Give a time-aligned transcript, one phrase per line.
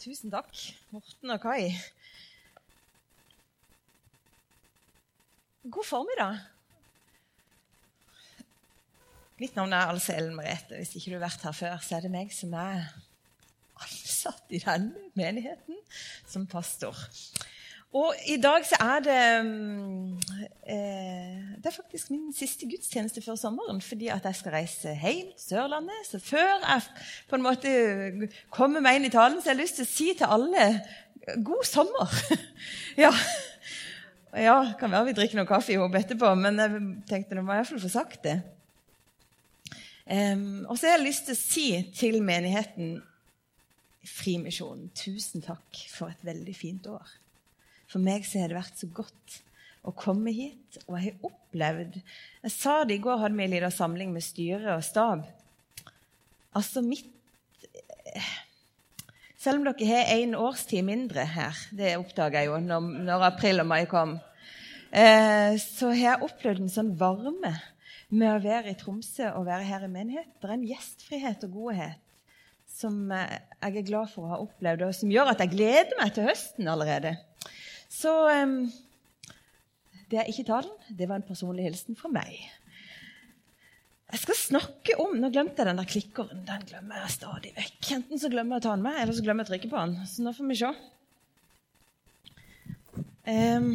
[0.00, 0.56] Tusen takk,
[0.94, 1.74] Morten og Kai.
[5.68, 6.38] God formiddag.
[9.42, 10.78] Mitt navn er altså Ellen Merete.
[10.78, 12.86] Hvis ikke du har vært her før, så er det meg som er
[13.84, 15.76] ansatt i denne menigheten
[16.24, 16.96] som pastor.
[17.92, 19.22] Og i dag så er det
[20.70, 25.32] eh, Det er faktisk min siste gudstjeneste før sommeren, fordi at jeg skal reise hjem
[25.34, 26.06] til Sørlandet.
[26.06, 26.82] Så før jeg
[27.28, 27.72] på en måte
[28.50, 30.68] kommer meg inn i talen, så har jeg lyst til å si til alle
[31.44, 32.14] god sommer.
[33.04, 33.10] ja.
[34.38, 37.56] ja, kan være vi drikker noe kaffe i håp etterpå, men jeg tenkte nå må
[37.56, 38.38] jeg iallfall få sagt det.
[40.10, 42.98] Um, og så har jeg lyst til å si til menigheten
[44.00, 47.19] Frimisjonen tusen takk for et veldig fint år.
[47.90, 49.40] For meg så har det vært så godt
[49.86, 53.54] å komme hit, og jeg har opplevd Jeg sa det i går, hadde vi en
[53.54, 55.24] liten samling med styre og stab.
[56.56, 57.08] Altså mitt
[59.40, 63.62] Selv om dere har én årstid mindre her, det oppdaga jeg jo når, når, april
[63.62, 64.18] og mai kom,
[64.92, 67.54] eh, så har jeg opplevd en sånn varme
[68.10, 70.28] med å være i Tromsø og være her i menighet.
[70.36, 72.10] Det er en gjestfrihet og godhet
[72.80, 75.96] som eh, jeg er glad for å ha opplevd, og som gjør at jeg gleder
[76.02, 77.16] meg til høsten allerede.
[77.90, 78.56] Så um,
[80.10, 80.72] det er ikke talen.
[80.88, 82.38] Det var en personlig hilsen fra meg.
[84.10, 86.44] Jeg skal snakke om Nå glemte jeg den der klikkeren.
[86.46, 87.90] Den glemmer jeg stadig vekk.
[87.98, 89.82] Enten så glemmer jeg å ta den med, eller så glemmer jeg å trykke på
[89.84, 90.08] den.
[90.10, 90.72] Så nå får vi se.
[93.30, 93.68] Um,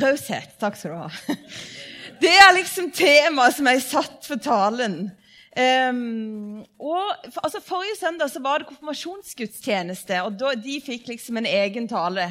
[0.00, 0.54] raushet.
[0.60, 1.38] Takk skal du ha.
[2.22, 5.10] Det er liksom temaet som er satt for talen.
[5.52, 11.40] Um, og for, altså Forrige søndag så var det konfirmasjonsgudstjeneste, og da, de fikk liksom
[11.40, 12.30] en egen tale.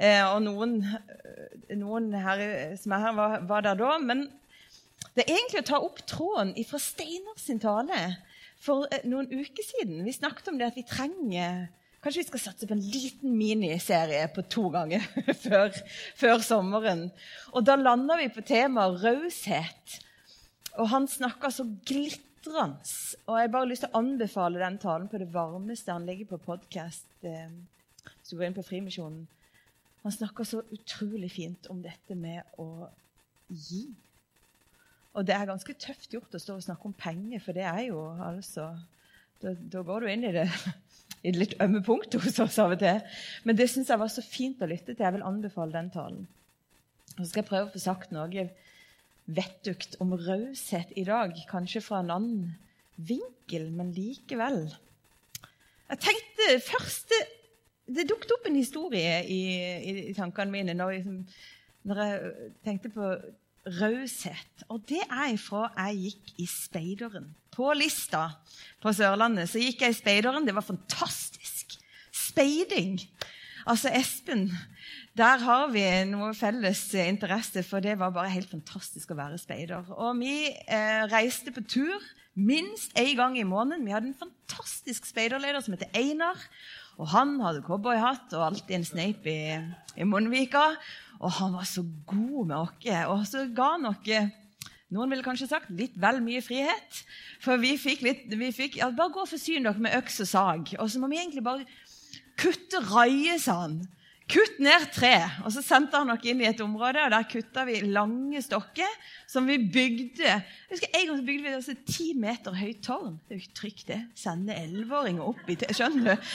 [0.00, 2.40] Eh, og noen, eh, noen her,
[2.80, 3.98] som er her, var, var, der da.
[4.00, 4.24] Men
[5.12, 7.98] det er egentlig å ta opp tråden fra Steinar sin tale
[8.60, 10.00] for eh, noen uker siden.
[10.06, 11.68] Vi snakket om det at vi trenger
[12.00, 15.02] Kanskje vi skal satse på en liten miniserie på to ganger
[15.42, 15.66] før,
[16.16, 17.02] før sommeren.
[17.52, 19.98] Og da landa vi på temaet raushet.
[20.80, 22.88] Og han snakka så glitrende.
[23.26, 25.92] Og jeg har bare lyst til å anbefale den talen på det varmeste.
[25.92, 27.04] Han ligger på podkast.
[27.20, 29.28] Hvis du går inn på Frimisjonen
[30.02, 32.88] han snakker så utrolig fint om dette med å
[33.48, 33.84] gi.
[35.16, 37.84] Og det er ganske tøft gjort å stå og snakke om penger, for det er
[37.90, 38.72] jo altså
[39.40, 40.42] Da, da går du inn i det,
[41.26, 42.98] i litt ømme punktet hos oss av og til.
[43.48, 45.00] Men det syns jeg var så fint å lytte til.
[45.00, 46.26] Jeg vil anbefale den talen.
[47.14, 48.44] Og så skal jeg prøve å få sagt noe
[49.24, 51.32] vettugt om raushet i dag.
[51.48, 52.52] Kanskje fra en annen
[53.00, 54.66] vinkel, men likevel.
[55.90, 57.24] Jeg tenkte første
[57.96, 59.42] det dukket opp en historie i,
[60.10, 61.18] i, tankene mine når, jeg,
[61.88, 62.32] når, jeg
[62.66, 63.12] tenkte på
[63.80, 64.64] raushet.
[64.68, 67.30] Og det er ifra jeg gikk i Speideren.
[67.50, 68.28] På Lista
[68.80, 70.46] på Sørlandet så gikk jeg i Speideren.
[70.46, 71.76] Det var fantastisk.
[72.10, 72.98] Speiding.
[73.68, 74.48] Altså, Espen,
[75.18, 79.90] der har vi noe felles interesse, for det var bare helt fantastisk å være speider.
[79.98, 81.98] Og vi eh, reiste på tur
[82.34, 83.84] minst én gang i måneden.
[83.86, 86.40] Vi hadde en fantastisk speiderleder som heter Einar.
[87.00, 89.40] Og han hadde cowboyhatt og alltid en sneip i,
[89.96, 90.66] i munnvika.
[91.20, 92.76] Og han var så god med oss.
[93.08, 94.04] Og så ga han oss
[94.90, 97.02] noen ville kanskje sagt litt vel mye frihet.
[97.42, 100.30] For vi fikk litt vi fikk, ja, Bare gå og forsyn dere med øks og
[100.30, 100.72] sag.
[100.82, 101.66] Og så må vi egentlig bare
[102.40, 103.78] kutte raie, sa han.
[104.30, 105.14] Kutt ned tre.
[105.44, 108.90] Og så sendte han oss inn i et område, og der kutta vi lange stokker
[109.30, 113.16] som vi bygde jeg husker En gang bygde vi altså ti meter høyt tårn.
[113.26, 114.00] Det er jo ikke trygt, det.
[114.18, 116.30] Sende elleveåringer opp i Skjønner du?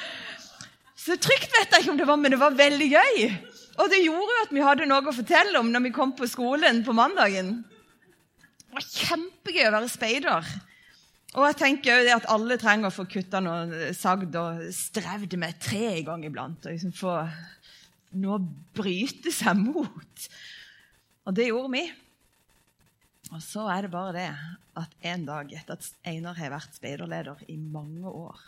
[1.06, 3.26] Så trygt vet jeg ikke om det var, men det var veldig gøy.
[3.76, 6.26] Og det gjorde jo at vi hadde noe å fortelle om når vi kom på
[6.26, 7.60] skolen på mandagen.
[8.64, 10.48] Det var kjempegøy å være speider.
[11.34, 15.58] Og jeg tenker jo at alle trenger å få kutta noe sagd og strevd med
[15.60, 16.62] tre i gang iblant.
[16.64, 17.16] Og liksom få
[18.16, 18.44] noe å
[18.76, 20.28] bryte seg mot.
[21.26, 21.84] Og det gjorde vi.
[23.34, 24.28] Og så er det bare det
[24.78, 28.38] at en dag etter at Einar har vært speiderleder i mange år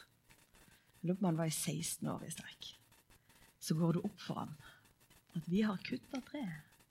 [1.00, 2.69] Jeg lurer på om han var i 16 år i strekk.
[3.62, 4.55] Så går det opp for ham
[5.38, 6.44] at vi har kutta tre.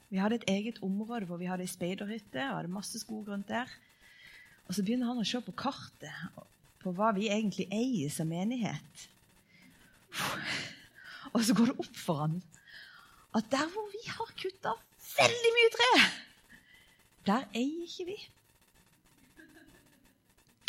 [0.08, 3.50] Vi hadde et eget område hvor vi hadde ei speiderhytte og hadde masse skog rundt
[3.52, 3.72] der.
[4.68, 6.12] Og så begynner han å se på kartet
[6.84, 9.08] på hva vi egentlig eier som menighet.
[11.34, 12.40] Og så går det opp for han
[13.38, 14.74] at der hvor vi har kutta
[15.18, 15.92] veldig mye tre,
[17.28, 18.18] der eier ikke vi.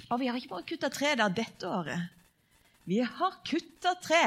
[0.08, 2.08] Og vi har ikke bare kutta tre der dette året.
[2.88, 4.24] Vi har kutta tre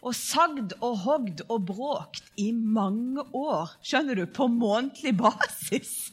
[0.00, 3.74] og sagd og hogd og bråkt i mange år.
[3.84, 4.24] Skjønner du?
[4.32, 6.10] På månedlig basis.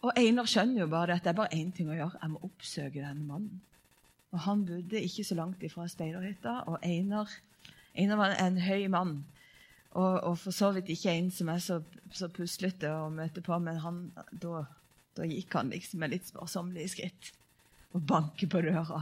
[0.00, 2.20] Og Einar skjønner jo bare at det er bare én ting å gjøre.
[2.22, 3.60] Jeg må oppsøke denne mannen.
[4.30, 6.62] Og Han bodde ikke så langt ifra speiderhytta.
[6.70, 7.28] Og Einar,
[7.94, 9.18] Einar var en høy mann.
[9.90, 11.80] Og, og, for så vidt ikke en som er så,
[12.14, 14.62] så puslete å møte på, men han, da,
[15.18, 17.32] da, gikk han liksom med litt sparsommelige skritt
[17.90, 19.00] og banker på døra.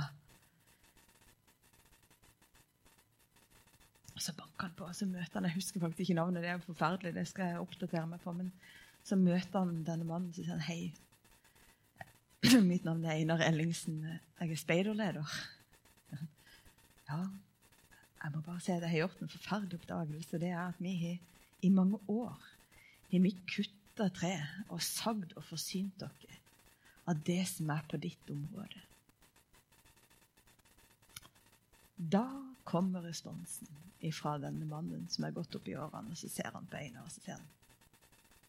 [4.15, 6.55] Og så banker han på, og så møter han Jeg husker faktisk ikke navnet, det
[6.55, 8.33] er forferdelig, det skal jeg oppdatere meg på.
[8.41, 8.49] Men
[9.09, 10.91] så møter han denne mannen og sier hei.
[12.71, 14.03] Mitt navn er Einar Ellingsen.
[14.05, 15.39] Jeg er speiderleder.
[17.09, 17.23] Ja,
[18.19, 20.41] jeg må bare si at jeg har gjort en forferdelig oppdagelse.
[20.43, 21.19] Det er at vi har
[21.65, 22.37] i mange år
[23.11, 24.35] har vi kutta tre
[24.69, 26.37] og sagd og forsynt dere
[27.09, 28.83] av det som er på ditt område.
[31.97, 32.27] Da
[32.69, 33.71] kommer responsen
[34.15, 37.09] fra denne mannen som er gått opp i årene, og så ser han på Einar
[37.09, 37.49] og så sier han,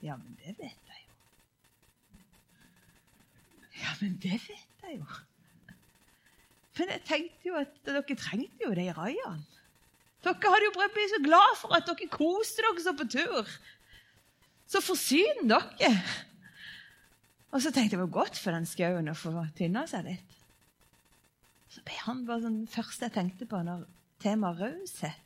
[0.04, 1.16] Ja, men det vet jeg jo.
[3.80, 5.08] Ja, men det vet jeg jo.
[6.80, 9.44] Men jeg tenkte jo at dere trengte jo de raiene.
[10.24, 13.08] Dere hadde jo prøvd å bli så glad for at dere koste dere så på
[13.12, 13.54] tur.
[14.70, 15.94] Så forsyn dere.
[17.50, 20.36] Og så tenkte jeg det var godt for den skauen å få tynna seg litt.
[21.70, 23.84] Så ble han bare sånn første jeg tenkte på når
[24.24, 25.26] temaet raushet.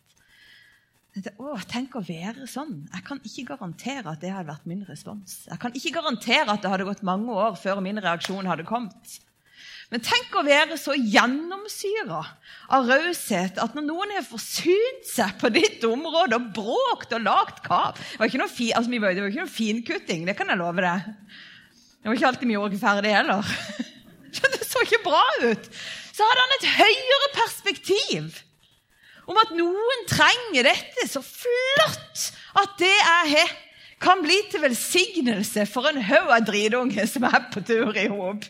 [1.13, 2.87] Å, tenk å være sånn.
[2.89, 5.43] Jeg kan ikke garantere at det hadde vært min respons.
[5.45, 9.19] Jeg kan ikke garantere at det hadde gått mange år før min reaksjon hadde kommet.
[9.93, 12.21] Men tenk å være så gjennomsyra
[12.73, 17.59] av raushet at når noen har forsynt seg på ditt område og bråkt og lagd
[17.67, 20.61] kav Det var ikke noe, fi, altså, det var ikke noe finkutting, det kan jeg
[20.63, 21.11] love deg.
[22.01, 23.53] Det var ikke alltid vi gjorde ferdig heller.
[24.33, 25.67] Det så ikke bra ut.
[26.09, 28.39] Så hadde han et høyere perspektiv
[29.29, 32.25] om at noen trenger dette så flott
[32.59, 33.53] at det jeg har,
[34.03, 38.49] kan bli til velsignelse for en haug av dritunger som er på tur i håp.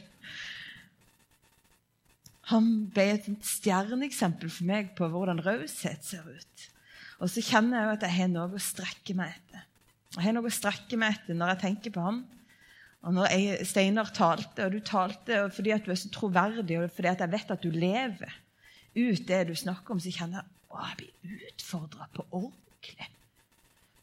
[2.52, 6.66] Han ble et stjerneeksempel for meg på hvordan raushet ser ut.
[7.22, 9.68] Og så kjenner jeg at jeg har noe å strekke meg etter.
[10.18, 12.24] Jeg har noe å strekke meg etter når jeg tenker på ham.
[13.04, 16.92] Og når jeg, Steinar talte, og du talte fordi at du er så troverdig, og
[16.96, 18.36] fordi at jeg vet at du lever
[18.94, 23.10] ut det du snakker om, så kjenner jeg at jeg blir utfordra på ordentlig.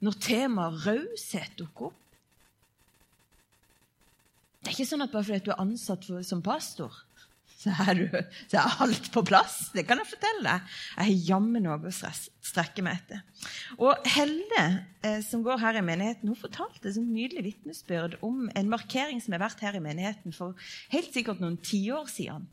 [0.00, 1.96] Når temaet raushet dukker opp.
[4.60, 6.92] Det er ikke sånn at bare fordi du er ansatt for, som pastor,
[7.60, 8.14] så er, du,
[8.48, 9.56] så er, alt på plass.
[9.74, 10.76] Det kan jeg fortelle deg.
[10.94, 13.48] Jeg har jammen noe å strekke meg etter.
[13.76, 14.62] Og Helle,
[15.04, 19.36] eh, som går her i menigheten, hun fortalte et nydelig vitnesbyrd om en markering som
[19.36, 20.56] har vært her i menigheten for
[20.94, 22.48] helt sikkert noen tiår siden.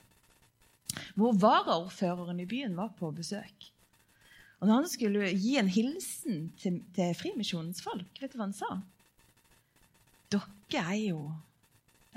[1.15, 3.71] Hvor varaordføreren i byen var på besøk.
[4.57, 8.57] Og når han skulle gi en hilsen til, til Frimisjonens folk, vet du hva han
[8.57, 8.71] sa?
[10.33, 11.19] Dere er jo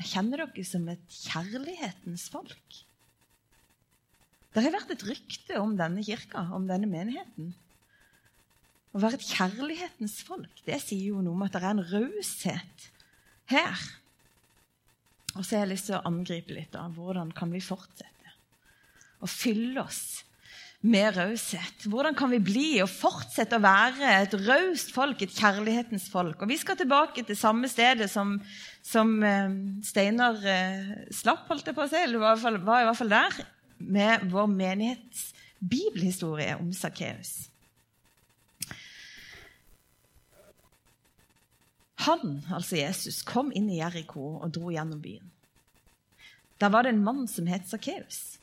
[0.01, 2.77] jeg kjenner dere som et kjærlighetens folk.
[4.51, 7.51] Det har vært et rykte om denne kirka, om denne menigheten.
[8.97, 12.87] Å være et kjærlighetens folk, det sier jo noe om at det er en raushet
[13.53, 13.85] her.
[15.37, 18.33] Og så har jeg lyst til å angripe litt av hvordan kan vi fortsette
[19.21, 20.23] å fylle oss
[20.81, 21.85] med raushet?
[21.93, 26.41] Hvordan kan vi bli og fortsette å være et raust folk, et kjærlighetens folk?
[26.41, 28.39] Og Vi skal tilbake til samme stedet som,
[28.83, 29.53] som eh,
[29.85, 33.39] Steinar eh, slapp, holdt jeg på å si, eller var, var i hvert fall der,
[33.81, 35.31] med vår menighets
[35.61, 37.51] bibelhistorie om Sakkeus.
[42.07, 45.27] Han, altså Jesus, kom inn i Jeriko og dro gjennom byen.
[46.61, 48.40] Der var det en mann som het Sakkeus.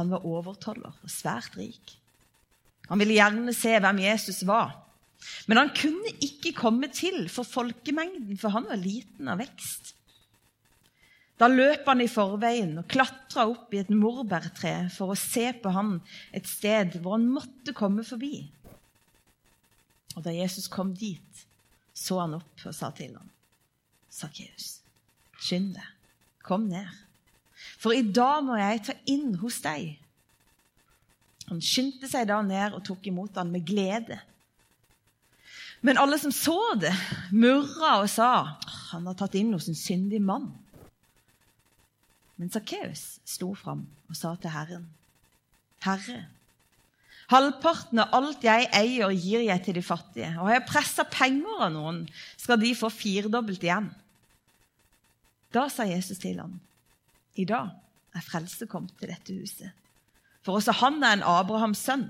[0.00, 1.96] Han var overtoller og svært rik.
[2.88, 4.74] Han ville gjerne se hvem Jesus var.
[5.46, 9.92] Men han kunne ikke komme til for folkemengden, for han var liten av vekst.
[11.40, 15.72] Da løp han i forveien og klatra opp i et morbærtre for å se på
[15.72, 15.94] han
[16.36, 18.42] et sted hvor han måtte komme forbi.
[20.18, 21.44] Og da Jesus kom dit,
[21.96, 23.30] så han opp og sa til ham,
[24.10, 24.80] Sakkeus,
[25.38, 25.88] skynd deg,
[26.44, 26.88] kom ned.
[27.80, 29.94] For i dag må jeg ta inn hos deg.
[31.50, 34.20] Han skyndte seg da ned og tok imot han med glede.
[35.80, 36.92] Men alle som så det,
[37.32, 38.32] murra og sa
[38.90, 40.50] han har tatt inn hos en syndig mann.
[42.40, 44.86] Men Sakkeus sto fram og sa til Herren,
[45.84, 46.22] Herre,
[47.32, 50.30] halvparten av alt jeg eier, gir jeg til de fattige.
[50.38, 52.02] Og har jeg pressa penger av noen,
[52.40, 53.90] skal de få firedobbelt igjen.
[55.54, 56.58] Da sa Jesus til ham,
[57.38, 57.70] i dag
[58.16, 59.70] er frelse kommet til dette huset.
[60.42, 62.08] For også han er en Abrahams sønn.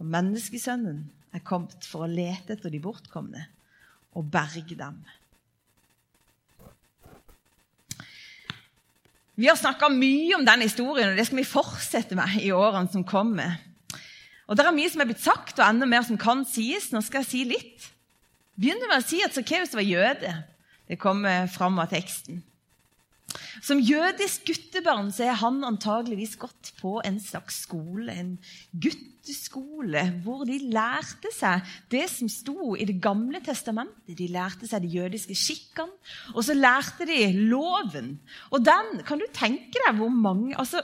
[0.00, 1.04] Og menneskesønnen
[1.34, 3.46] er kommet for å lete etter de bortkomne
[4.14, 5.02] og berge dem.
[9.34, 12.90] Vi har snakka mye om den historien, og det skal vi fortsette med i årene
[12.92, 13.58] som kommer.
[14.46, 16.92] Og Det er mye som er blitt sagt, og enda mer som kan sies.
[16.92, 17.88] Nå skal jeg si litt.
[18.60, 20.34] Begynner med å si at Sakkeus var jøde.
[20.86, 22.44] Det kommer fram av teksten.
[23.62, 28.32] Som jødisk guttebarn så er han antageligvis gått på en slags skole, en
[28.72, 34.16] gutteskole, hvor de lærte seg det som sto i Det gamle testamentet.
[34.18, 35.94] De lærte seg de jødiske skikkene,
[36.34, 37.20] og så lærte de
[37.50, 38.18] loven.
[38.50, 40.82] Og den, kan du tenke deg hvor mange altså,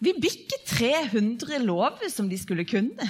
[0.00, 3.04] Vi bikker 300 lover som de skulle kunne.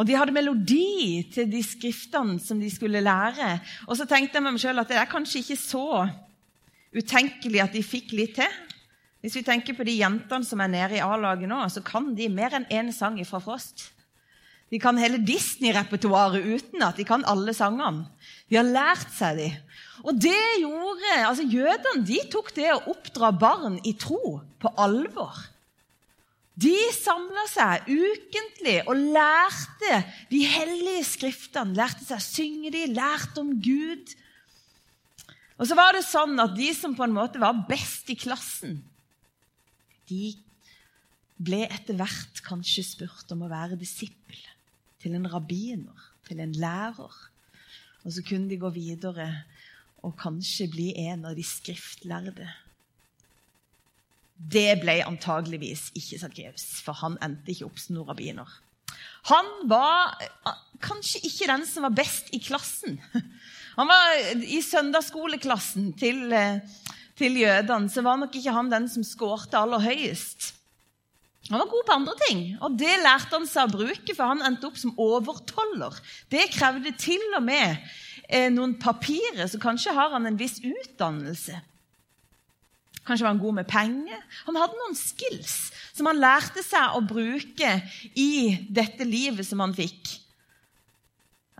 [0.00, 3.52] Og de hadde melodi til de skriftene som de skulle lære.
[3.84, 5.86] Og så tenkte jeg med meg sjøl at det er kanskje ikke så
[6.96, 8.58] utenkelig at de fikk litt til.
[9.20, 12.30] Hvis vi tenker på de jentene som er nede i A-laget nå, så kan de
[12.32, 13.90] mer enn én sang fra Frost.
[14.72, 18.06] De kan hele Disney-repertoaret uten at de kan alle sangene.
[18.48, 19.48] De har lært seg de.
[20.06, 25.36] Og det gjorde, altså Jødene de tok det å oppdra barn i tro på alvor.
[26.60, 31.76] De samla seg ukentlig og lærte de hellige skriftene.
[31.78, 34.12] Lærte seg å synge de, lærte om Gud.
[35.60, 38.78] Og så var det sånn at de som på en måte var best i klassen,
[40.10, 40.34] de
[41.40, 44.40] ble etter hvert kanskje spurt om å være disippel
[45.00, 47.20] til en rabbiner, til en lærer.
[48.04, 49.28] Og så kunne de gå videre
[50.04, 52.48] og kanskje bli en av de skriftlærde.
[54.40, 58.48] Det ble antageligvis ikke Sakkeus, for han endte ikke opp som noen rabbiner.
[59.28, 62.98] Han var eh, kanskje ikke den som var best i klassen.
[63.78, 66.58] Han var I søndagsskoleklassen til, eh,
[67.16, 70.50] til jødene så var nok ikke han den som skårte aller høyest.
[71.48, 74.42] Han var god på andre ting, og det lærte han seg å bruke, for han
[74.44, 75.96] endte opp som overtoller.
[76.28, 77.78] Det krevde til og med
[78.28, 81.62] eh, noen papirer, så kanskje har han en viss utdannelse.
[83.06, 84.24] Kanskje var han god med penger.
[84.46, 87.70] Han hadde noen skills som han lærte seg å bruke
[88.18, 88.32] i
[88.68, 90.18] dette livet som han fikk.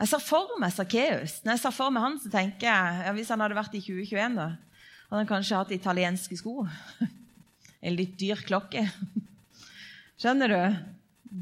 [0.00, 1.40] Jeg ser for meg Sakkeus.
[1.44, 3.82] Når jeg ser for meg han, så tenker jeg ja, Hvis han hadde vært i
[3.84, 4.46] 2021, da,
[5.10, 6.62] hadde han kanskje hatt italienske sko.
[7.80, 8.82] En litt dyr klokke.
[10.20, 10.80] Skjønner du?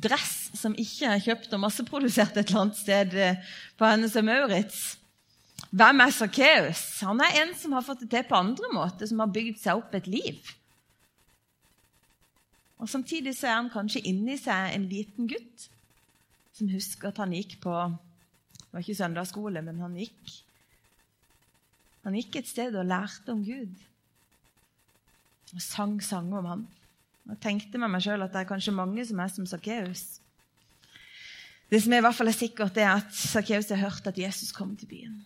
[0.07, 3.17] Dress som ikke er kjøpt og masseprodusert et eller annet sted
[3.75, 4.83] på Hennes og Maurits.
[5.69, 6.83] Hvem er Sakkeus?
[7.05, 9.83] Han er en som har fått det til på andre måter, som har bygd seg
[9.83, 10.39] opp et liv.
[12.79, 15.69] Og Samtidig så er han kanskje inni seg en liten gutt
[16.57, 20.33] som husker at han gikk på Det var ikke søndagsskole, men han gikk
[22.05, 23.75] Han gikk et sted og lærte om Gud.
[25.53, 26.67] Og sang sanger om ham.
[27.29, 30.21] Jeg tenkte med meg sjøl at det er kanskje mange som er som Sakkeus.
[31.69, 34.73] Det som i hvert fall er sikkert, er at Sakkeus har hørt at Jesus kom
[34.77, 35.19] til byen.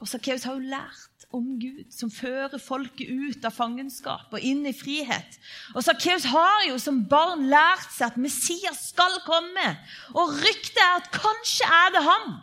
[0.00, 4.62] Og Sakkeus har jo lært om Gud, som fører folket ut av fangenskap og inn
[4.68, 5.38] i frihet.
[5.74, 9.74] Og Sakkeus har jo som barn lært seg at Messias skal komme.
[10.14, 12.38] Og ryktet er at kanskje er det ham.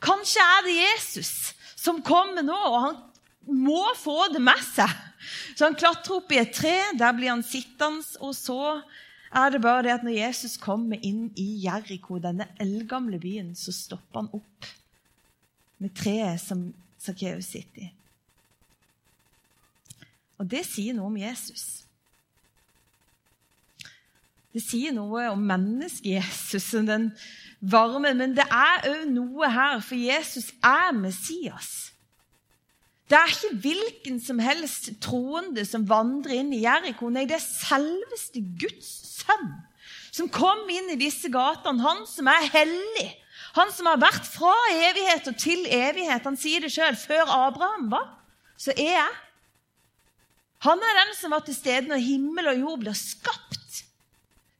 [0.00, 1.32] Kanskje er det Jesus
[1.80, 2.98] som kommer nå, og han
[3.60, 4.90] må få det med seg.
[5.56, 8.80] Så han klatrer opp i et tre, der blir han sittende, og så
[9.30, 13.74] er det bare det at når Jesus kommer inn i Jeriko, denne eldgamle byen, så
[13.74, 14.70] stopper han opp
[15.80, 16.68] med treet som
[17.00, 17.90] Sakkeus sitter i.
[20.40, 21.64] Og det sier noe om Jesus.
[24.50, 27.10] Det sier noe om mennesket Jesus og den
[27.60, 31.90] varme, men det er òg noe her, for Jesus er Messias.
[33.10, 37.10] Det er ikke hvilken som helst troende som vandrer inn i Jeriko.
[37.10, 39.50] Nei, det er selveste Guds sønn
[40.14, 41.82] som kom inn i disse gatene.
[41.84, 43.08] Han som er hellig,
[43.56, 46.26] han som har vært fra evighet og til evighet.
[46.26, 46.94] Han sier det sjøl.
[46.98, 48.06] Før Abraham var,
[48.60, 49.18] så er jeg.
[50.66, 53.84] Han er den som var til stede når himmel og jord blir skapt.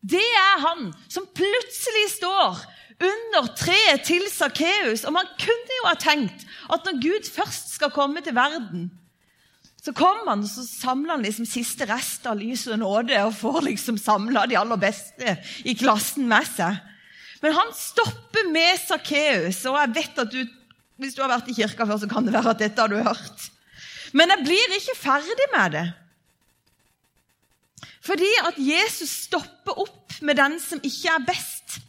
[0.01, 2.63] Det er han som plutselig står
[3.01, 5.05] under treet til Sakkeus.
[5.05, 8.89] Og man kunne jo ha tenkt at når Gud først skal komme til verden,
[9.81, 13.37] så kommer han og så samler han liksom siste rest av lys og nåde og
[13.39, 16.77] får liksom samla de aller beste i klassen med seg.
[17.41, 20.41] Men han stopper med Sakkeus, og jeg vet at du,
[21.01, 22.99] hvis du har vært i kirka før, så kan det være at dette har du
[23.01, 23.47] hørt.
[24.13, 25.87] Men jeg blir ikke ferdig med det.
[28.05, 31.81] Fordi at Jesus stopper opp med den som ikke er best.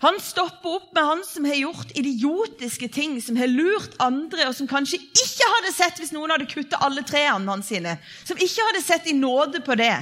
[0.00, 4.56] Han stopper opp med han som har gjort idiotiske ting, som har lurt andre, og
[4.56, 7.98] som kanskje ikke hadde sett hvis noen hadde kutta alle trærne hans sine.
[8.24, 9.92] Som ikke hadde sett i nåde på det.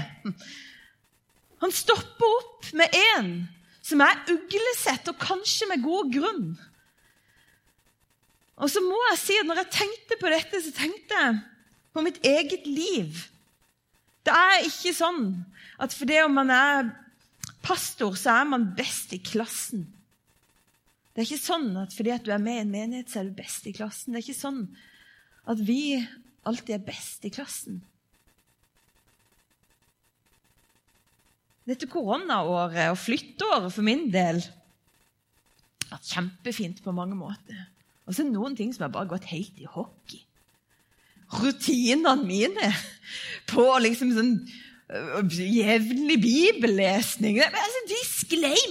[1.64, 3.32] Han stopper opp med en
[3.88, 6.48] som er uglesett, og kanskje med god grunn.
[8.58, 11.36] Og så må jeg si at når jeg tenkte på dette, så tenkte jeg
[11.94, 13.20] på mitt eget liv.
[14.26, 15.30] Det er ikke sånn
[15.80, 16.90] at fordi om man er
[17.64, 19.86] pastor, så er man best i klassen.
[21.14, 23.30] Det er ikke sånn at fordi at du er med i en menighet, så er
[23.30, 24.12] du best i klassen.
[24.12, 24.64] Det er ikke sånn
[25.48, 25.82] at vi
[26.46, 27.80] alltid er best i klassen.
[31.68, 34.40] Dette koronaåret og flytteåret for min del
[35.88, 37.66] har vært kjempefint på mange måter.
[38.08, 40.22] Og så er det noen ting som har bare gått helt i hockey.
[41.28, 42.70] Rutinene mine
[43.50, 48.62] på liksom sånn øh, jevnlig bibellesning altså, De sklei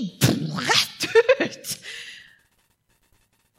[0.57, 1.05] rett
[1.37, 1.75] ut!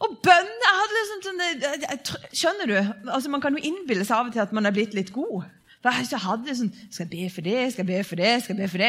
[0.02, 2.76] Og bønner jeg hadde liksom sånn, Skjønner du?
[3.06, 5.46] Altså, Man kan jo innbille seg av og til at man er blitt litt god.
[5.88, 8.32] Jeg hadde sånn Skal jeg be for det, skal jeg be for det?
[8.44, 8.88] skal jeg be for det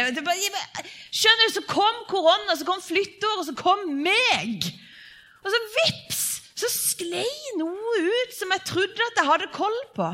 [1.09, 4.69] skjønner du, Så kom korona, så kom flytteåret, så kom meg!
[5.43, 6.25] Og så vips!
[6.59, 7.29] Så sklei
[7.59, 10.09] noe ut som jeg trodde at jeg hadde koll på.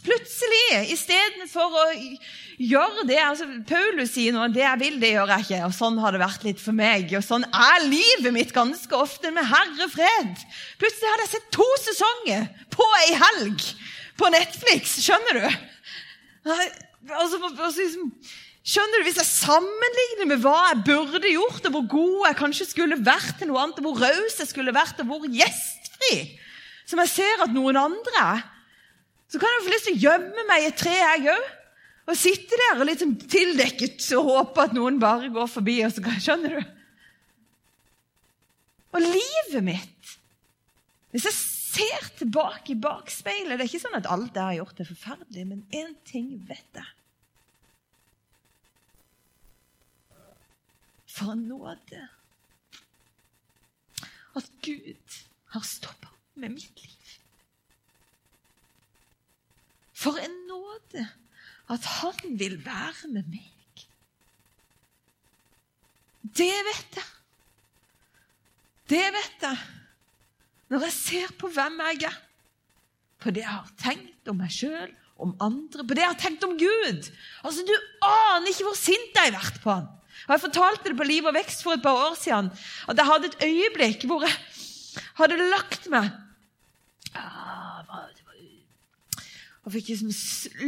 [0.00, 1.84] Plutselig, istedenfor å
[2.60, 5.62] gjøre det altså Paulus sier nå det jeg vil, det gjør jeg ikke.
[5.66, 7.12] og Sånn har det vært litt for meg.
[7.16, 10.44] Og sånn er livet mitt ganske ofte med Herre fred.
[10.80, 13.66] Plutselig hadde jeg sett to sesonger på ei helg
[14.20, 14.98] på Netflix.
[15.02, 15.48] Skjønner du?
[17.10, 18.12] Altså, altså, liksom,
[18.62, 22.70] skjønner du, Hvis jeg sammenligner med hva jeg burde gjort, og hvor god jeg kanskje
[22.70, 26.14] skulle vært til noe annet, og hvor raus jeg skulle vært, og hvor gjestfri
[26.90, 28.40] som jeg ser at noen andre er
[29.30, 31.50] så kan jeg få lyst til å gjemme meg i et tre, jeg òg.
[32.10, 35.76] Og sitte der og litt sånn tildekket og håpe at noen bare går forbi.
[35.86, 36.72] og så Skjønner du?
[38.90, 40.16] Og livet mitt
[41.14, 41.36] Hvis jeg
[41.70, 45.44] ser tilbake i bakspeilet Det er ikke sånn at alt jeg har gjort, er forferdelig,
[45.46, 46.88] men én ting vet jeg.
[51.10, 52.04] For en nåde
[54.38, 55.16] at Gud
[55.54, 57.16] har stoppa med mitt liv.
[60.00, 61.06] For en nåde
[61.70, 63.84] at han vil være med meg.
[66.22, 67.10] Det vet jeg.
[68.90, 69.79] Det vet jeg
[70.70, 72.18] når jeg ser på hvem jeg er.
[73.20, 76.44] På det jeg har tenkt om meg sjøl, om andre, på det jeg har tenkt
[76.46, 77.10] om Gud.
[77.44, 77.74] Altså, Du
[78.06, 79.90] aner ikke hvor sint jeg har vært på han.
[80.28, 82.50] Og Jeg fortalte det på Liv og vekst for et par år siden.
[82.88, 84.36] At jeg hadde et øyeblikk hvor jeg
[85.20, 86.10] hadde lagt meg
[89.70, 90.10] og fikk liksom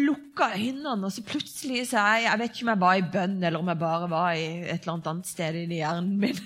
[0.07, 3.37] lukka øynene, og så plutselig så jeg, jeg vet ikke om jeg var i bønn,
[3.43, 6.39] eller om jeg bare var i et eller annet sted i hjernen min.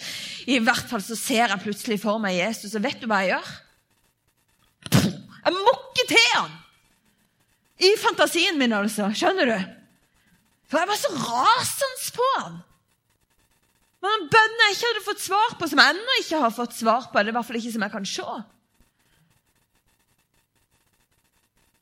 [0.54, 3.36] I hvert fall så ser jeg plutselig for meg Jesus, og vet du hva jeg
[3.36, 3.52] gjør?
[4.90, 6.56] Jeg mokker til han!
[7.80, 9.06] I fantasien min, altså.
[9.16, 9.56] Skjønner du?
[10.68, 12.58] For jeg var så rasende på han.
[14.00, 16.76] Men en bønn jeg ikke hadde fått svar på, som jeg ennå ikke har fått
[16.76, 18.40] svar på, eller i hvert fall ikke som jeg kan se.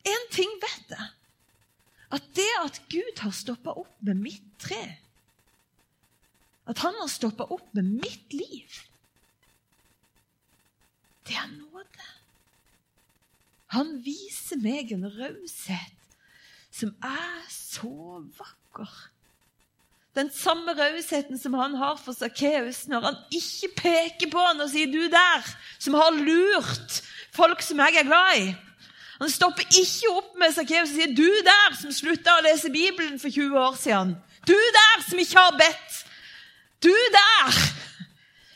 [0.09, 1.09] Én ting vet jeg.
[2.11, 4.81] At det at Gud har stoppa opp med mitt tre
[6.69, 8.79] At han har stoppa opp med mitt liv
[11.29, 12.07] Det er nåde.
[13.77, 15.97] Han viser meg en raushet
[16.73, 17.91] som er så
[18.39, 18.93] vakker.
[20.17, 24.71] Den samme rausheten som han har for Sakkeus når han ikke peker på han og
[24.73, 27.03] sier 'du der', som har lurt
[27.37, 28.55] folk som jeg er glad i.
[29.19, 33.19] Han stopper ikke opp med Sakkeus og sier, 'Du der som slutta å lese Bibelen
[33.19, 34.15] for 20 år siden.'
[34.47, 36.05] 'Du der som ikke har bedt.'
[36.83, 37.59] 'Du der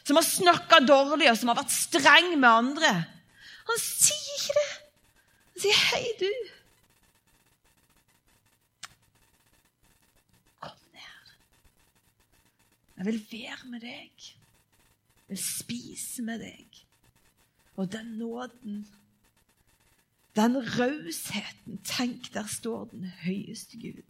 [0.04, 3.04] som har snakka dårlig, og som har vært streng med andre.'
[3.66, 4.70] Han sier ikke det.
[5.52, 6.50] Han sier, 'Hei, du.'
[10.60, 11.34] Kom ned.
[12.96, 14.10] Jeg vil være med deg.
[15.28, 16.84] Jeg vil spise med deg.
[17.76, 18.86] Og den nåden
[20.36, 24.02] den rausheten Tenk, der står den høyeste Gud.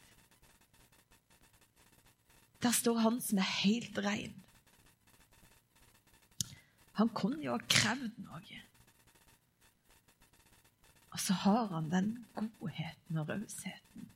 [2.62, 4.34] Der står han som er helt rein.
[7.00, 8.60] Han kunne jo ha krevd noe.
[11.12, 12.12] Og så har han den
[12.60, 14.08] godheten og rausheten.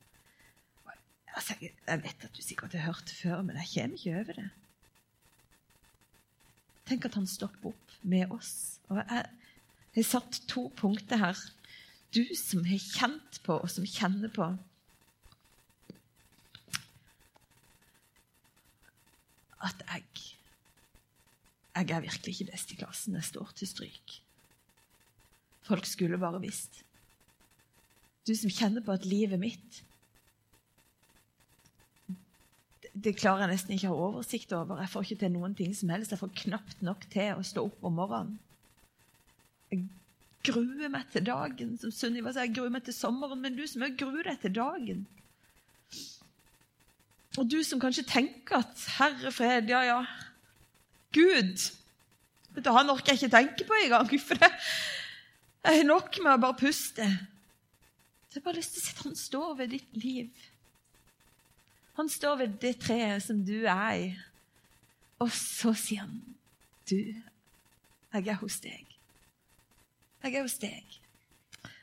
[1.35, 4.39] Altså, jeg vet at du sikkert har hørt det før, men jeg kommer ikke over
[4.39, 4.49] det.
[6.87, 8.79] Tenk at han stopper opp med oss.
[8.87, 9.27] Og jeg
[9.99, 11.37] har satt to punkter her
[12.15, 14.53] du som har kjent på, og som kjenner på
[19.67, 20.03] At jeg
[21.77, 23.15] Jeg er virkelig ikke best i klassen.
[23.15, 24.13] Jeg står til stryk.
[25.61, 26.83] Folk skulle bare visst.
[28.27, 29.83] Du som kjenner på at livet mitt
[33.03, 34.79] det klarer jeg nesten ikke å ha oversikt over.
[34.81, 36.13] Jeg får ikke til noen ting som helst.
[36.13, 38.39] Jeg får knapt nok til å stå opp om morgenen.
[39.69, 39.83] Jeg
[40.47, 41.75] gruer meg til dagen.
[41.81, 43.41] Som Sunniva sa, jeg gruer meg til sommeren.
[43.43, 45.05] Men du som òg gruer deg til dagen.
[47.37, 50.05] Og du som kanskje tenker at 'Herre fred, ja, ja'.
[51.13, 51.71] Gud
[52.55, 54.09] vet du, Han orker jeg ikke tenke på engang.
[54.19, 54.51] For det
[55.63, 57.05] er nok med å bare puste.
[58.29, 60.29] Så jeg bare lyst til å si at han står ved ditt liv.
[61.97, 64.09] Han står ved det treet som du er i.
[65.19, 66.21] Og så sier han,
[66.89, 67.15] 'Du,
[68.13, 68.86] jeg er hos deg.'
[70.27, 70.95] Jeg er hos deg.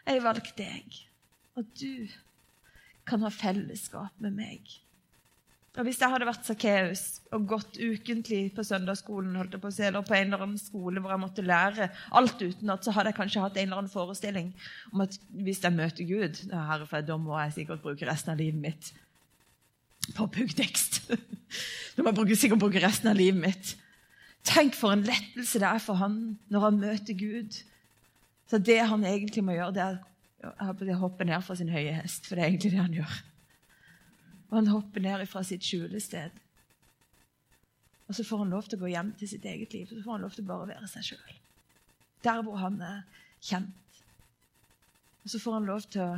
[0.05, 0.97] Jeg har valgt deg.
[1.57, 2.09] Og du
[3.09, 4.75] kan ha fellesskap med meg.
[5.75, 7.01] Og Hvis jeg hadde vært Sakkeus
[7.35, 10.61] og gått ukentlig på søndagsskolen holdt jeg på å si, eller på en eller annen
[10.61, 13.91] skole hvor jeg måtte lære alt utenat, så hadde jeg kanskje hatt en eller annen
[13.91, 14.53] forestilling
[14.93, 18.61] om at hvis jeg møter Gud, herrefred, da må jeg sikkert bruke resten av livet
[18.69, 18.93] mitt
[20.15, 21.01] på puggtekst.
[21.95, 23.69] Da må jeg sikkert bruke resten av livet mitt.
[24.45, 27.61] Tenk for en lettelse det er for han når han møter Gud.
[28.51, 32.27] Så det han egentlig må gjøre, det er å hoppe ned fra sin høye hest.
[32.29, 33.21] For det er egentlig det han gjør.
[34.51, 36.43] Og han hopper ned fra sitt skjulested.
[38.09, 39.89] Og så får han lov til å gå hjem til sitt eget liv.
[39.89, 41.41] Og så får han lov til å bare være seg sjøl.
[42.25, 43.01] Der hvor han er
[43.45, 44.01] kjent.
[45.25, 46.13] Og så får han lov til å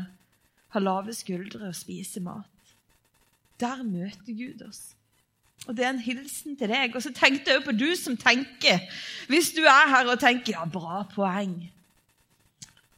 [0.74, 2.74] ha lave skuldre og spise mat.
[3.62, 4.82] Der møter Gud oss.
[5.66, 6.94] Og det er en hilsen til deg.
[6.94, 8.82] Og så tenkte jeg på du som tenker.
[9.30, 11.56] Hvis du er her og tenker ja, bra poeng.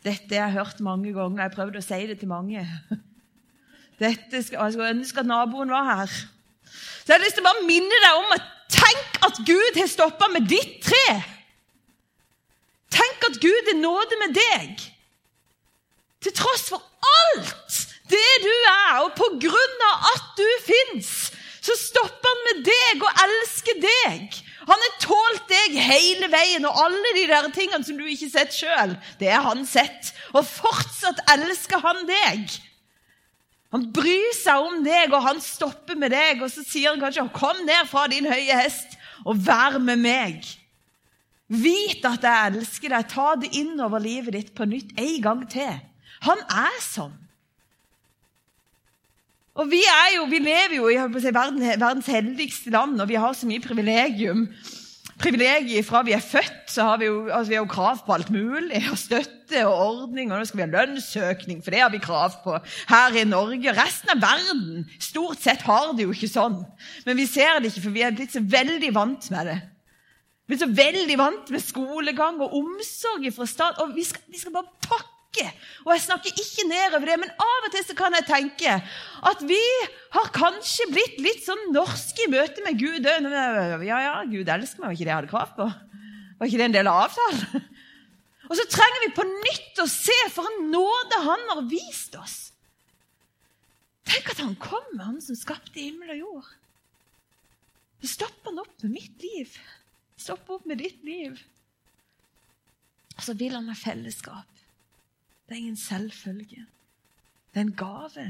[0.08, 1.42] Dette har jeg hørt mange ganger.
[1.42, 2.64] Jeg har prøvd å si det til mange.
[4.02, 6.12] Dette skal, jeg skulle ønske at naboen var her.
[6.68, 9.90] Så jeg har lyst til å bare minne deg om at tenk at Gud har
[9.90, 11.18] stoppa med ditt tre.
[12.92, 14.84] Tenk at Gud er nåde med deg.
[16.24, 21.10] Til tross for alt det du er, og på grunn av at du fins,
[21.60, 24.38] så stopper han med deg og elsker deg.
[24.68, 28.34] Han har tålt deg hele veien, og alle de der tingene som du ikke har
[28.34, 30.12] sett sjøl, det har han sett.
[30.36, 32.52] Og fortsatt elsker han deg.
[33.72, 36.40] Han bryr seg om deg, og han stopper med deg.
[36.44, 40.56] Og så sier han kanskje 'Kom ned fra din høye hest og vær med meg'.
[41.48, 43.08] Vit at jeg elsker deg.
[43.08, 45.80] Ta det inn over livet ditt på nytt en gang til.
[46.20, 47.27] Han er sånn.
[49.58, 49.80] Og vi,
[50.14, 50.98] jo, vi lever jo i
[51.34, 54.44] verden, verdens heldigste land, og vi har så mye privilegium.
[55.18, 58.14] Privilegier fra vi er født, så har vi jo, altså vi har jo krav på
[58.14, 58.84] alt mulig.
[58.92, 62.38] Og støtte og ordning, og nå skal vi ha lønnsøkning, for det har vi krav
[62.44, 62.54] på
[62.92, 63.74] her i Norge.
[63.74, 66.60] Resten av verden stort sett har det jo ikke sånn.
[67.08, 69.58] Men vi ser det ikke, for vi er blitt så veldig vant med det.
[70.48, 73.82] Vi er så veldig vant med skolegang og omsorg fra stat.
[73.82, 75.52] Og vi skal, vi skal bare pakke ikke.
[75.86, 78.74] Og jeg snakker ikke nedover det, men av og til så kan jeg tenke
[79.30, 79.60] at vi
[80.16, 83.06] har kanskje blitt litt sånn norske i møte med Gud.
[83.06, 85.68] Ja, ja, Gud elsker meg, var ikke det jeg hadde krav på?
[86.38, 87.66] Var ikke det en del av avtalen?
[88.48, 92.36] Og så trenger vi på nytt å se for en nåde han har vist oss.
[94.08, 96.48] Tenk at han kommer, han som skapte himmel og jord.
[98.00, 99.52] Så stopper han opp med mitt liv.
[100.16, 101.36] Stopper opp med ditt liv.
[103.18, 104.57] Og så vil han ha fellesskap.
[105.48, 106.66] Det er ingen selvfølge.
[107.54, 108.26] Det er en gave.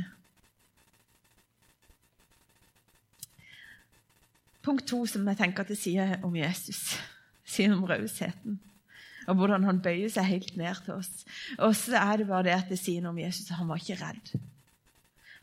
[4.62, 6.94] Punkt to som jeg tenker at det sier om Jesus,
[7.48, 8.60] sier om rausheten.
[9.28, 11.10] Og hvordan han bøyer seg helt ned til oss.
[11.58, 13.50] Og så er det bare det at det sier noe om Jesus.
[13.58, 14.32] Han var ikke redd.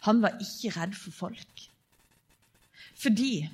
[0.08, 1.66] Han var ikke redd for folk.
[2.96, 3.50] Fordi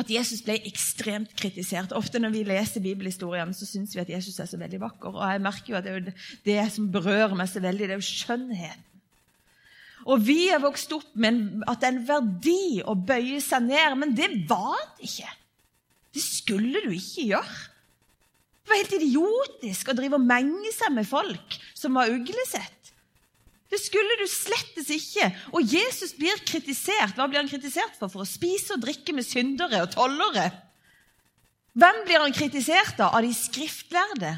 [0.00, 1.94] at Jesus ble ekstremt kritisert.
[1.96, 5.14] Ofte når vi leser bibelhistorien, så syns vi at Jesus er så veldig vakker.
[5.14, 8.00] Og jeg merker jo at det, er det som berører meg så veldig, det er
[8.00, 8.86] jo skjønnheten.
[10.08, 13.98] Og vi er vokst opp med at det er en verdi å bøye seg ned,
[14.00, 15.34] men det var det ikke.
[16.16, 17.58] Det skulle du ikke gjøre.
[18.60, 22.79] Det var helt idiotisk å drive og menge seg med folk som var uglesett.
[23.70, 25.28] Det skulle du slettes ikke.
[25.54, 27.14] Og Jesus blir kritisert.
[27.14, 28.10] Hva blir han kritisert for?
[28.10, 30.48] For å spise og drikke med syndere og tollere.
[31.78, 33.14] Hvem blir han kritisert av?
[33.14, 34.32] Av de skriftlærde?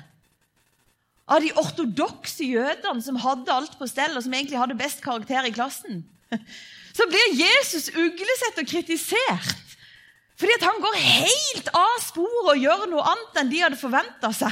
[1.32, 5.48] Av de ortodokse jødene som hadde alt på stell, og som egentlig hadde best karakter
[5.48, 6.02] i klassen?
[6.96, 9.60] Så blir Jesus uglesett og kritisert
[10.42, 14.32] fordi at han går helt av sporet og gjør noe annet enn de hadde forventa
[14.34, 14.50] seg.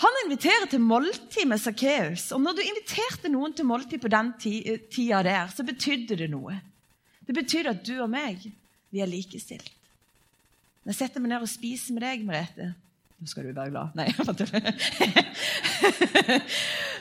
[0.00, 2.30] Han inviterer til måltid med Sakkeus.
[2.32, 6.56] Og når du inviterte noen til måltid på den tida der, så betydde det noe.
[7.26, 8.46] Det betydde at du og meg,
[8.90, 9.74] vi er likestilt.
[10.80, 12.72] Når jeg setter meg ned og spiser med deg, Merete
[13.20, 13.92] Nå skal du være glad.
[13.98, 14.08] Nei,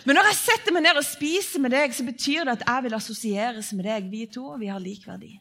[0.06, 2.84] Men når jeg setter meg ned og spiser med deg, så betyr det at jeg
[2.86, 4.10] vil assosieres med deg.
[4.12, 5.32] Vi to, og vi har lik verdi.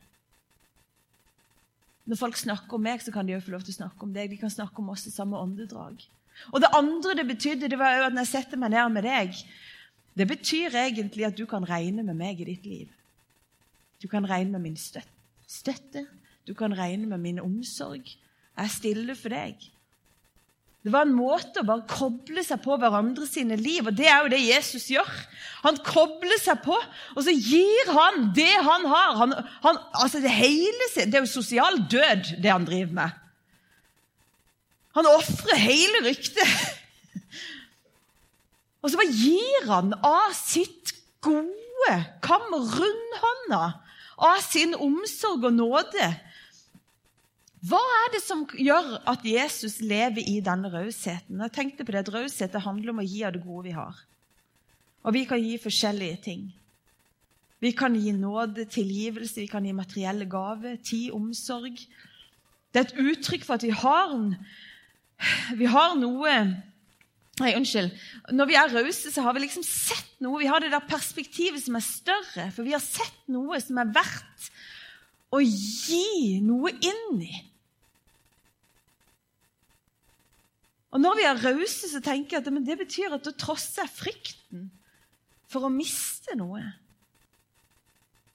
[2.07, 4.15] Når folk snakker om meg, så kan de jo få lov til å snakke om
[4.15, 4.31] deg.
[4.31, 5.99] De kan snakke om oss i samme åndedrag.
[6.53, 9.07] Og det andre det betydde, det var jo at når jeg setter meg ned med
[9.09, 9.41] deg
[10.19, 12.89] Det betyr egentlig at du kan regne med meg i ditt liv.
[14.03, 16.07] Du kan regne med min støtte.
[16.47, 18.03] Du kan regne med min omsorg.
[18.59, 19.55] Jeg stiller for deg.
[20.83, 24.23] Det var en måte å bare koble seg på hverandre sine liv, og det er
[24.23, 25.09] jo det Jesus gjør.
[25.65, 26.77] Han kobler seg på,
[27.15, 29.17] og så gir han det han har.
[29.19, 29.35] Han,
[29.67, 33.25] han, altså det, hele, det er jo sosial død, det han driver med.
[34.99, 36.55] Han ofrer hele ryktet.
[38.83, 43.63] Og så bare gir han av sitt gode kammer, rundhånda,
[44.19, 46.09] av sin omsorg og nåde
[47.67, 51.41] hva er det som gjør at Jesus lever i denne rausheten?
[51.43, 53.99] Jeg tenkte på det at Raushet handler om å gi av det gode vi har.
[55.03, 56.45] Og vi kan gi forskjellige ting.
[57.59, 61.83] Vi kan gi nåde, tilgivelse, vi kan gi materielle gaver, tid, omsorg.
[62.71, 64.15] Det er et uttrykk for at vi har,
[65.59, 66.39] vi har noe
[67.39, 67.93] Nei, unnskyld.
[68.35, 70.41] Når vi er rause, så har vi liksom sett noe.
[70.41, 72.49] Vi har det der perspektivet som er større.
[72.51, 74.49] For vi har sett noe som er verdt
[75.31, 77.37] å gi noe inn i.
[80.91, 83.97] Og Når vi er rause, så tenker jeg at det betyr at da trosser jeg
[84.01, 84.69] frykten
[85.49, 86.63] for å miste noe.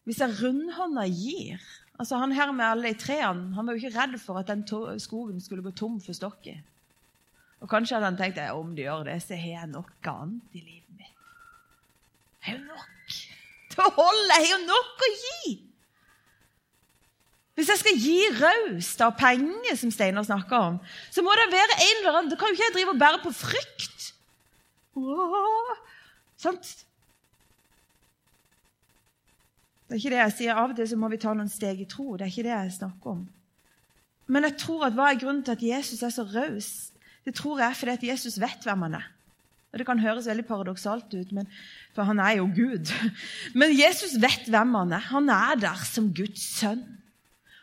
[0.07, 1.61] Hvis jeg rundhånda gir
[2.01, 4.63] altså Han her med alle i trærne han var jo ikke redd for at den
[4.99, 6.57] skogen skulle gå tom for stokker.
[7.63, 10.57] Og Kanskje hadde han tenkt at om de gjør det, så har jeg noe annet
[10.57, 11.13] i livet mitt.
[12.43, 13.19] Jeg har jo nok.
[13.73, 14.33] Det holder.
[14.35, 15.53] Jeg har jo nok å gi.
[17.53, 20.79] Hvis jeg skal gi raust av penger, som Steinar snakker om,
[21.13, 23.21] så må det være en eller annen Da kan jo ikke jeg drive og bære
[23.23, 24.07] på frykt.
[26.43, 26.71] Sant?
[29.87, 30.57] Det er ikke det jeg sier.
[30.57, 32.17] Av og til så må vi ta noen steg i tro.
[32.17, 33.23] Det er ikke det jeg snakker om.
[34.33, 36.92] Men jeg tror at hva er grunnen til at Jesus er så raus?
[37.25, 39.09] Det tror jeg fordi at Jesus vet hvem han er.
[39.73, 41.47] Og Det kan høres veldig paradoksalt ut, men,
[41.95, 42.91] for han er jo Gud.
[43.59, 45.07] Men Jesus vet hvem han er.
[45.09, 46.83] Han er der som Guds sønn.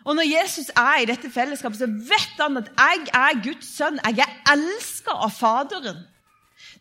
[0.05, 4.01] Og når Jesus er i dette fellesskapet, så vet han at jeg er Guds sønn.
[4.17, 6.03] Jeg er elska av Faderen.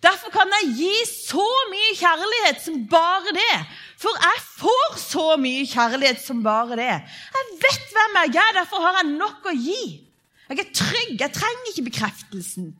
[0.01, 3.55] Derfor kan jeg gi så mye kjærlighet som bare det.
[3.99, 6.93] For jeg får så mye kjærlighet som bare det.
[7.35, 10.08] Jeg vet hvem jeg er, derfor har jeg nok å gi.
[10.49, 11.19] Jeg er trygg.
[11.19, 12.71] Jeg trenger ikke bekreftelsen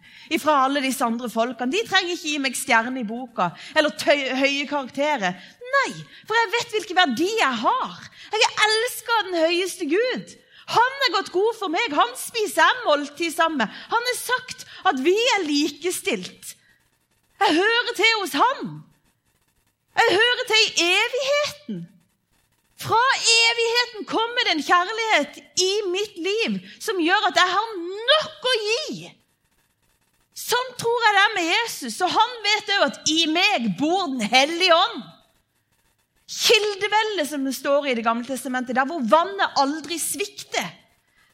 [0.42, 1.72] fra alle disse andre folkene.
[1.72, 3.94] De trenger ikke gi meg stjerne i boka eller
[4.40, 5.38] høye karakterer.
[5.70, 5.92] Nei,
[6.26, 8.00] for jeg vet hvilken verdi jeg har.
[8.34, 10.34] Jeg elsker den høyeste Gud.
[10.70, 11.94] Han er gått god for meg.
[11.98, 13.78] Han spiser jeg måltid sammen med.
[13.94, 16.56] Han har sagt at vi er likestilt.
[17.40, 18.76] Jeg hører til hos han.
[20.00, 21.88] Jeg hører til i evigheten.
[22.80, 23.00] Fra
[23.52, 28.54] evigheten kommer det en kjærlighet i mitt liv som gjør at jeg har nok å
[28.64, 29.10] gi.
[30.40, 31.98] Sånn tror jeg det er med Jesus.
[32.06, 35.02] Og han vet òg at i meg bor Den hellige ånd.
[36.30, 40.72] Kildeveldet, som det står i Det gamle testamentet, der hvor vannet aldri svikter.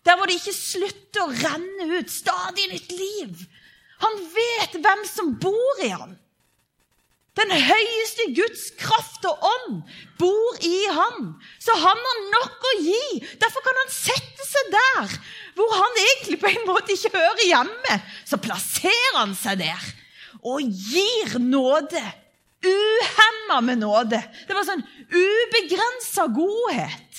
[0.05, 2.09] Der hvor det ikke slutter å renne ut.
[2.09, 3.45] Stadig nytt liv.
[4.01, 6.17] Han vet hvem som bor i han.
[7.35, 9.81] Den høyeste Guds kraft og ånd
[10.19, 11.33] bor i ham.
[11.59, 13.07] Så han har nok å gi.
[13.41, 15.17] Derfor kan han sette seg der
[15.55, 17.99] hvor han egentlig på en måte ikke hører hjemme.
[18.27, 19.91] Så plasserer han seg der
[20.45, 22.03] og gir nåde
[22.65, 24.19] uhemma med nåde.
[24.47, 27.14] Det var sånn ubegrensa godhet.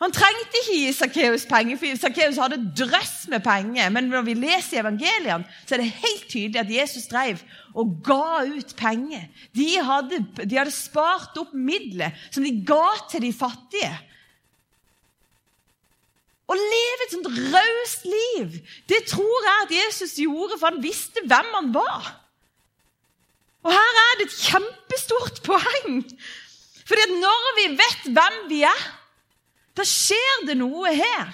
[0.00, 3.90] Han trengte ikke gi Sakkeus penger, for Sakkeus hadde drøss med penger.
[3.92, 7.42] Men når vi leser i evangeliene, så er det helt tydelig at Jesus drev
[7.76, 9.26] og ga ut penger.
[9.56, 13.92] De hadde, de hadde spart opp midler som de ga til de fattige.
[16.50, 18.56] Å leve et sånt raust liv,
[18.90, 22.08] det tror jeg at Jesus gjorde, for han visste hvem han var.
[23.68, 26.00] Og her er det et kjempestort poeng.
[26.88, 28.82] Fordi at når vi vet hvem vi er,
[29.80, 31.30] da skjer det noe her.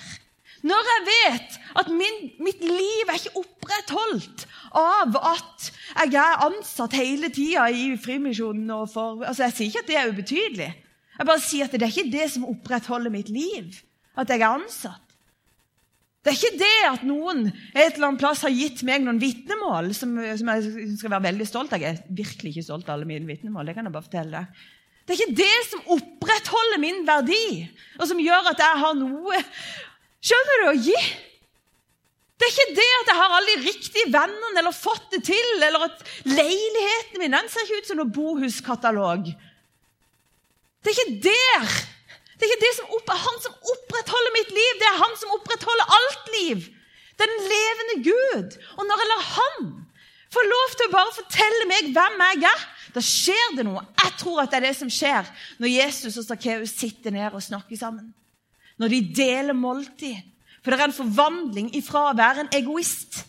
[0.66, 5.68] Når jeg vet at min, mitt liv er ikke opprettholdt av at
[6.06, 10.12] jeg er ansatt hele tida i Frimisjonen for, altså Jeg sier ikke at det er
[10.12, 10.70] ubetydelig.
[11.16, 13.78] Jeg bare sier at det er ikke det som opprettholder mitt liv.
[14.16, 15.02] At jeg er ansatt.
[16.26, 19.92] Det er ikke det at noen et eller annet plass har gitt meg noen vitnemål
[19.94, 21.84] som, som, jeg skal være veldig stolt av.
[21.84, 23.68] Jeg er virkelig ikke stolt av alle mine vitnemål.
[23.68, 24.64] det kan jeg bare fortelle deg.
[25.06, 27.68] Det er ikke det som opprettholder min verdi,
[28.00, 29.40] og som gjør at jeg har noe
[30.26, 30.66] Skjønner du?
[30.72, 30.96] Å gi.
[32.36, 35.52] Det er ikke det at jeg har alle de riktige vennene eller fått det til,
[35.62, 39.30] eller at leiligheten min den ser ikke ut som noen bohuskatalog.
[40.82, 41.76] Det er ikke der
[42.36, 45.30] Det er ikke det som opp, han som opprettholder mitt liv, det er han som
[45.38, 46.66] opprettholder alt liv.
[47.16, 48.58] Den levende Gud.
[48.76, 49.70] Og når jeg lar han
[50.32, 52.64] få lov til å bare fortelle meg hvem jeg er,
[52.96, 53.82] da skjer det noe.
[54.00, 55.28] Jeg tror at det er det som skjer
[55.60, 58.10] når Jesus og Sakkeus sitter ned og snakker sammen.
[58.80, 60.18] Når de deler måltid.
[60.64, 63.20] For det er en forvandling ifra å være en egoist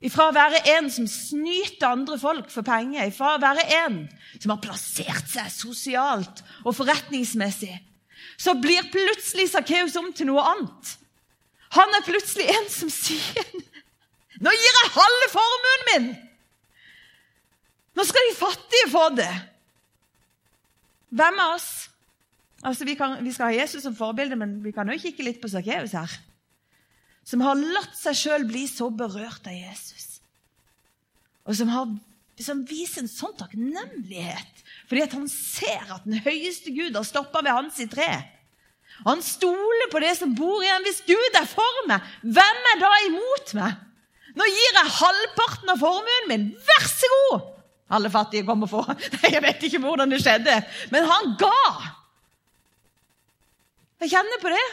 [0.00, 3.98] Ifra å være en som snyter andre folk for penger, ifra å være en
[4.38, 7.74] som har plassert seg sosialt og forretningsmessig,
[8.40, 10.94] så blir plutselig Sakkeus om til noe annet.
[11.76, 13.44] Han er plutselig en som sier
[14.40, 16.10] Nå gir jeg halve formuen min!
[17.98, 19.32] Nå skal de fattige få det.
[21.10, 21.70] Hvem av oss
[22.60, 25.38] Altså, vi, kan, vi, skal ha Jesus som forbilde, men vi kan jo kikke litt
[25.40, 26.12] på Sakkeus her
[27.30, 30.20] som har latt seg sjøl bli så berørt av Jesus.
[31.46, 31.90] Og som, har,
[32.42, 37.44] som viser en sånn takknemlighet fordi at han ser at den høyeste Gud har stoppa
[37.46, 38.08] ved hans i tre.
[39.06, 40.82] Han stoler på det som bor i ham.
[40.82, 43.78] Hvis Gud er for meg, hvem er da imot meg?
[44.38, 46.44] Nå gir jeg halvparten av formuen min.
[46.68, 47.48] Vær så god!
[47.90, 48.86] Alle fattige kommer for.
[49.34, 50.54] Jeg vet ikke hvordan det skjedde,
[50.92, 51.62] men han ga.
[54.00, 54.66] Jeg kjenner på det.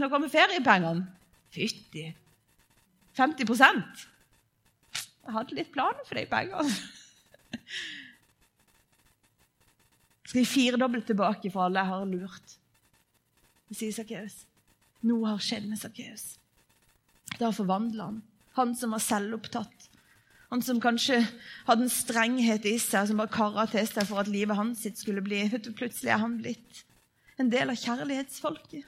[0.00, 1.06] Nå kommer feriepengene.
[1.54, 2.02] Fytti
[3.16, 4.02] 50%
[5.24, 6.68] Jeg hadde litt planer for de pengene.
[10.28, 12.48] Skal jeg firedoble tilbake for alle jeg har lurt?
[13.68, 14.34] Det sier Sakkeus.
[15.08, 16.24] Noe har skjedd med Sakkeus.
[17.40, 18.18] Da forvandla han.
[18.56, 19.88] Han som var selvopptatt.
[20.48, 21.20] Han som kanskje
[21.66, 24.96] hadde en strenghet i seg, som bare kara til seg for at livet hans sitt
[25.00, 26.84] skulle bli Plutselig er han blitt
[27.38, 28.86] en del av kjærlighetsfolket.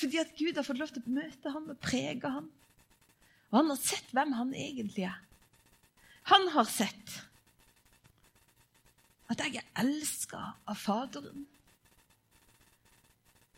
[0.00, 2.46] Fordi at Gud har fått lov til å møte ham og prege ham.
[3.50, 5.18] Og han har sett hvem han egentlig er.
[6.30, 7.16] Han har sett
[9.30, 11.44] at jeg er elska av Faderen.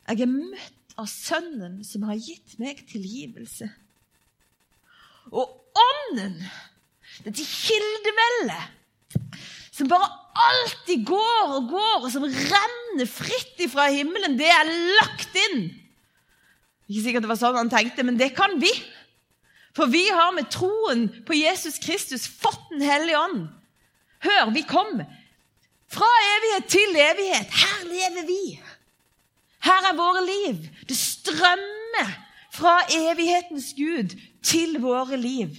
[0.08, 3.68] Jeg er møtt av Sønnen som har gitt meg tilgivelse.
[5.32, 6.34] Og Ånden,
[7.24, 9.22] dette kildevellet,
[9.72, 14.68] som bare alltid går og går, og som renner fritt ifra himmelen, det er
[14.98, 15.70] lagt inn
[16.92, 18.70] ikke sikkert det var sånn han tenkte, men det kan vi.
[19.72, 23.48] For vi har med troen på Jesus Kristus fått Den hellige ånd.
[24.24, 25.08] Hør, vi kommer
[25.92, 27.50] fra evighet til evighet.
[27.52, 28.42] Her lever vi.
[29.64, 30.62] Her er våre liv.
[30.88, 32.12] Det strømmer
[32.52, 35.54] fra evighetens Gud til våre liv.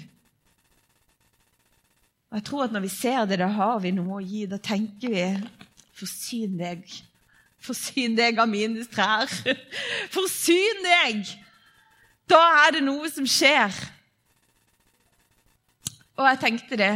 [2.31, 4.45] Og jeg tror at Når vi ser det, da har vi noe å gi.
[4.49, 5.25] Da tenker vi
[5.93, 6.87] Forsyn deg
[7.63, 9.29] Forsyn deg av mine trær.
[10.11, 11.29] Forsyn deg!
[12.27, 13.71] Da er det noe som skjer.
[16.17, 16.95] Og jeg tenkte det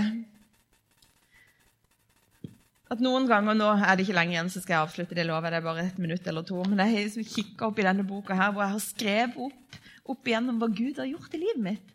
[2.87, 5.51] at noen ganger nå er det ikke lenge igjen, så skal jeg avslutte det lover
[5.51, 6.61] det er bare et minutt eller to.
[6.63, 9.79] Men jeg har liksom kikka opp i denne boka her, hvor jeg har skrevet opp,
[10.11, 11.93] opp igjennom hva Gud har gjort i livet mitt.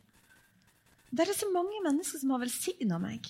[1.12, 3.26] Det er så mange mennesker som har velsigna meg.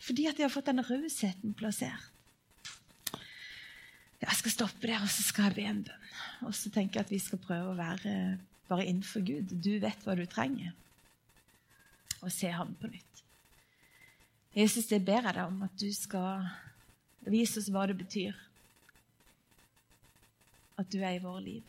[0.00, 2.08] Fordi at de har fått denne rausheten plassert.
[4.20, 6.08] Jeg skal stoppe der, og så skal jeg be en bønn.
[6.44, 8.14] Og så tenker jeg at vi skal prøve å være
[8.68, 9.54] bare innenfor Gud.
[9.62, 10.74] Du vet hva du trenger.
[12.20, 13.24] Og se ham på nytt.
[14.56, 16.48] Jesus, det ber jeg deg om at du skal
[17.30, 18.36] vise oss hva det betyr
[20.80, 21.64] at du er i våre liv.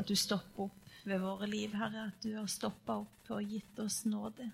[0.00, 2.08] At du stopper opp ved våre liv, Herre.
[2.12, 4.48] At du har stoppa opp og gitt oss nåde.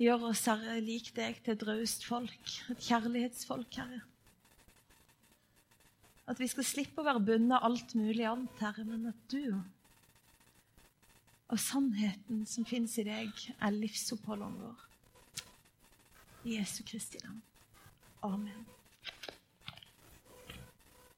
[0.00, 4.00] Gjør oss, Herre, lik deg til et raust folk, et kjærlighetsfolk, Herre.
[6.30, 9.60] At vi skal slippe å være bundet av alt mulig annet, Herre, men at du
[11.50, 14.84] og sannheten som fins i deg, er livsoppholderen vår.
[16.46, 17.40] I Jesu Kristi navn.
[18.22, 18.66] Amen.